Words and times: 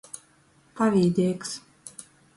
Pavīdeigs. 0.79 1.55